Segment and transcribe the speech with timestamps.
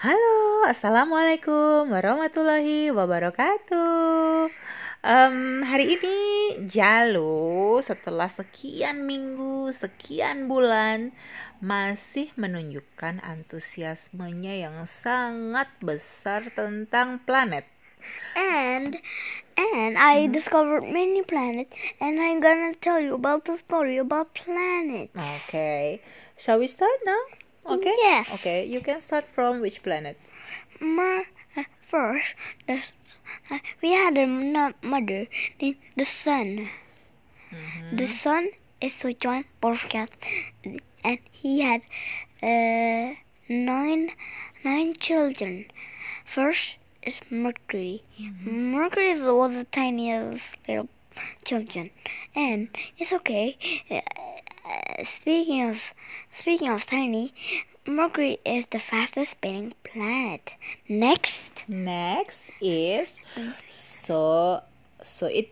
[0.00, 4.48] Halo, assalamualaikum warahmatullahi wabarakatuh.
[5.04, 5.36] Um,
[5.70, 6.16] hari ini
[6.64, 11.12] Jalu setelah sekian minggu, sekian bulan
[11.60, 17.68] masih menunjukkan antusiasmenya yang sangat besar tentang planet.
[18.34, 18.98] And
[19.56, 20.32] and I Mm-hmm.
[20.32, 25.12] discovered many planets and I'm gonna tell you about the story about planets.
[25.16, 26.02] Okay,
[26.36, 27.18] shall we start now?
[27.66, 27.94] Okay.
[27.98, 28.30] Yes.
[28.34, 30.18] Okay, you can start from which planet?
[30.80, 32.34] Mer- uh, first,
[32.66, 32.82] the,
[33.50, 34.26] uh, we had a
[34.82, 35.26] mother
[35.60, 36.68] named the sun.
[37.52, 37.98] Mhm.
[37.98, 39.46] The sun is a giant
[39.88, 40.10] cat,
[41.04, 41.82] and he had
[42.42, 43.14] uh,
[43.48, 44.10] nine
[44.64, 45.66] nine children.
[46.24, 48.02] First is Mercury.
[48.44, 50.88] Mercury was the tiniest little
[51.44, 51.90] children,
[52.34, 52.68] and
[52.98, 53.56] it's okay.
[55.04, 55.82] Speaking of
[56.32, 57.32] speaking of tiny,
[57.86, 60.54] Mercury is the fastest spinning planet.
[60.88, 63.54] Next, Next is mm.
[63.68, 64.62] so
[65.02, 65.50] so it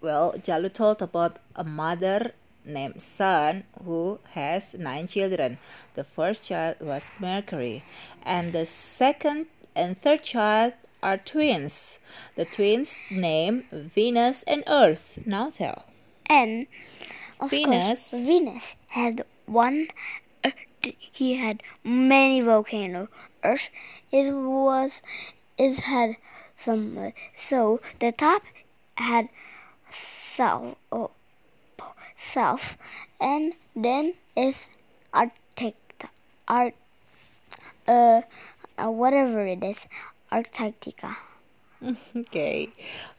[0.00, 2.32] well Jalu told about a mother
[2.64, 5.58] named Sun who has nine children.
[5.94, 7.84] The first child was Mercury,
[8.22, 11.98] and the second and third child are twins.
[12.36, 15.18] The twins name Venus and Earth.
[15.26, 15.84] Now tell.
[16.26, 16.66] and
[17.40, 18.10] of Venus.
[18.10, 19.88] course, Venus had one.
[20.80, 23.08] He had many volcanoes.
[23.42, 23.68] Earth,
[24.12, 25.02] it was,
[25.58, 26.16] it had
[26.54, 27.12] some.
[27.36, 28.42] So the top
[28.96, 29.28] had
[30.36, 31.10] south, oh,
[32.16, 32.76] south,
[33.20, 34.56] and then is
[35.12, 36.06] Arctic,
[36.46, 36.74] Art,
[37.88, 38.22] uh,
[38.78, 39.78] uh, whatever it is,
[40.30, 41.16] Antarctica.
[42.16, 42.72] Okay,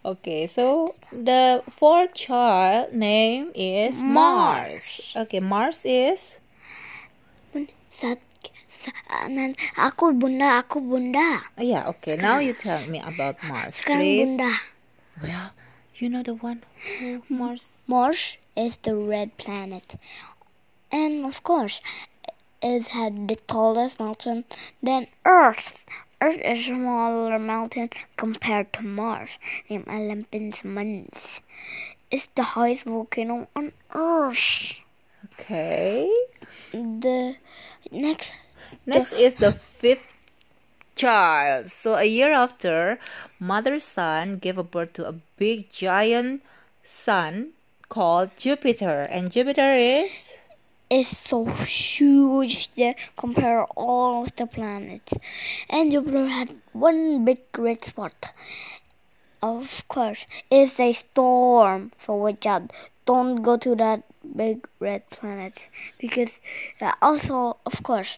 [0.03, 0.47] okay.
[0.47, 5.13] So the fourth child name is Mars.
[5.15, 6.35] Okay, Mars is
[9.29, 11.41] nan, aku bunda, aku bunda.
[11.57, 12.17] Yeah, okay.
[12.17, 14.21] Now you tell me about Mars, Sekarang please.
[14.21, 14.51] bunda.
[15.21, 15.47] Well,
[15.97, 16.61] you know the one
[17.29, 17.81] Mars.
[17.87, 19.95] Mars is the red planet.
[20.91, 21.81] And of course,
[22.61, 24.45] it had the tallest mountain
[24.81, 25.81] than Earth.
[26.21, 29.37] Earth is a smaller mountain compared to Mars,
[29.69, 31.41] named Olympus Mons.
[32.11, 34.73] It's the highest volcano on Earth.
[35.33, 36.11] Okay.
[36.71, 37.35] The
[37.91, 38.33] next,
[38.85, 40.13] Next is the fifth
[40.95, 41.69] child.
[41.71, 42.99] So a year after,
[43.39, 46.41] mother sun gave a birth to a big giant
[46.83, 47.51] sun
[47.89, 50.31] called Jupiter, and Jupiter is
[50.89, 55.13] is so huge that compare all of the planets.
[55.69, 58.33] And Jupiter had one big red spot.
[59.41, 61.91] Of course, it's a storm.
[61.97, 62.71] So watch out.
[63.05, 64.03] Don't go to that
[64.35, 65.67] big red planet
[65.99, 66.29] because
[66.81, 68.17] uh, also, of course,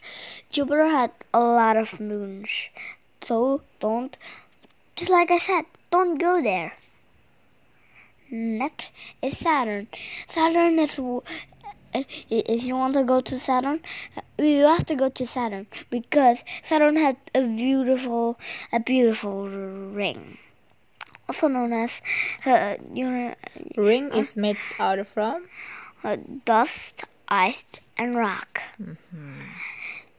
[0.49, 2.69] Jupiter had a lot of moons.
[3.21, 4.15] So don't,
[4.95, 6.73] just like I said, don't go there.
[8.29, 8.91] Next
[9.21, 9.87] is Saturn.
[10.27, 10.99] Saturn is
[12.29, 13.79] if you want to go to Saturn,
[14.17, 18.37] uh, you have to go to Saturn because Saturn has a beautiful,
[18.73, 20.37] a beautiful ring,
[21.29, 22.01] also known as,
[22.45, 22.75] uh,
[23.09, 23.33] know,
[23.77, 25.47] ring is made out of from.
[26.03, 27.63] uh, dust, ice,
[27.97, 28.61] and rock.
[28.79, 29.41] Mhm.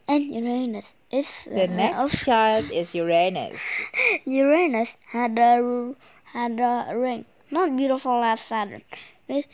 [0.09, 3.61] And Uranus is The uh, next also- child is Uranus.
[4.25, 5.95] Uranus had a
[6.33, 8.83] had a ring, not beautiful as Saturn.
[9.29, 9.47] It,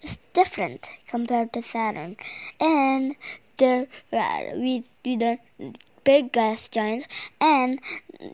[0.00, 2.16] it's different compared to Saturn,
[2.60, 3.16] and
[3.58, 5.38] there uh, we we the
[6.04, 7.06] big gas giants
[7.40, 7.80] and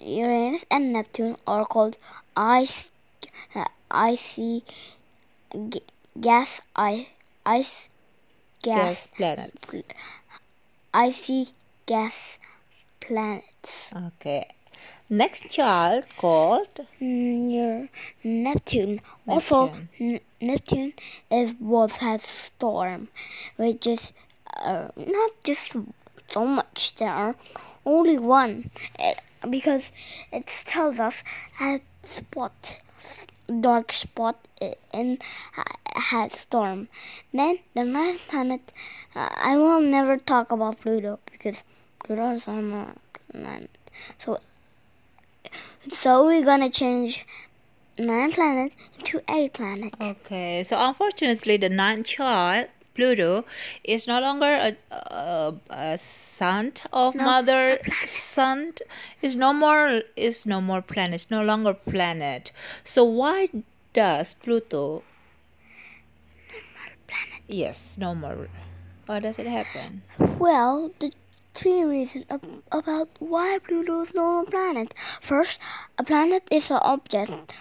[0.00, 1.96] Uranus and Neptune are called
[2.36, 2.90] ice
[3.54, 4.62] uh, icy
[5.70, 5.82] g-
[6.20, 7.08] gas i
[7.44, 7.88] ice
[8.62, 9.66] Gas gas planets.
[10.94, 11.48] icy
[11.86, 12.38] gas
[13.00, 13.92] planets.
[13.94, 14.46] Okay.
[15.10, 17.88] Next child called near
[18.22, 19.00] Neptune.
[19.28, 20.94] Also, N- Neptune
[21.30, 23.08] is what has storm,
[23.56, 24.12] which is
[24.56, 25.76] uh, not just
[26.30, 26.96] so much.
[26.96, 27.36] There are
[27.84, 29.14] only one, eh,
[29.48, 29.92] because
[30.32, 31.22] it tells us
[31.54, 32.80] had spot,
[33.60, 34.36] dark spot
[34.92, 35.18] in
[35.94, 36.88] had storm.
[37.32, 38.72] Then the ninth planet.
[39.14, 41.62] Uh, I will never talk about Pluto because
[42.00, 42.86] Pluto is on the
[43.32, 43.70] planet.
[44.18, 44.40] So
[45.92, 47.26] so we're gonna change
[47.98, 48.74] nine planets
[49.04, 49.96] to eight planets.
[50.00, 53.44] Okay, so unfortunately, the ninth child, Pluto,
[53.82, 58.74] is no longer a, a, a son of No, mother sun.
[59.22, 61.14] Is no more is no more planet.
[61.14, 62.52] It's no longer planet.
[62.82, 63.48] So why
[63.92, 65.02] does Pluto?
[66.50, 67.42] No more planet.
[67.46, 68.48] Yes, no more.
[69.06, 70.02] Why does it happen?
[70.38, 71.12] Well, the
[71.54, 74.92] three reasons ab- about why Pluto is not a planet.
[75.20, 75.58] First,
[75.96, 77.54] a planet is an object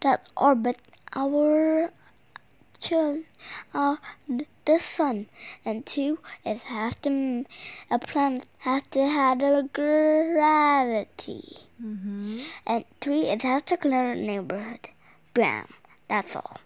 [0.00, 0.80] that orbits
[1.14, 1.92] our
[3.74, 3.96] uh,
[4.64, 5.26] the sun,
[5.64, 7.44] and two, it has to
[7.90, 12.40] a planet has to have a gravity, Mm-hmm.
[12.66, 14.88] and three, it has to clear a neighborhood.
[15.34, 15.66] Bam.
[16.08, 16.56] That's all.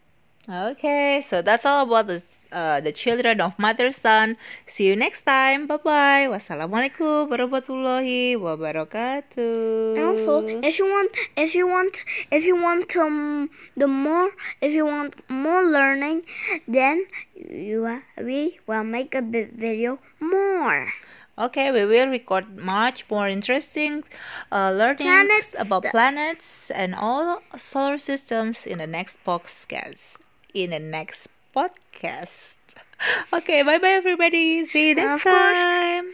[0.48, 4.36] Okay, so that's all about the uh, the children of Mother Sun.
[4.68, 5.66] See you next time.
[5.66, 6.26] Bye bye.
[6.28, 9.96] Wassalamualaikum warahmatullahi wabarakatuh.
[9.96, 11.96] And also, if you want, if you want,
[12.30, 16.28] if you want um the more, if you want more learning,
[16.68, 20.92] then you uh, we will make a video more.
[21.40, 24.04] Okay, we will record much more interesting
[24.52, 25.56] uh, learnings Planets.
[25.56, 30.20] about planets and all solar systems in the next podcast.
[30.54, 32.52] In the next podcast.
[33.32, 34.64] Okay, bye bye everybody.
[34.66, 36.10] See you next time.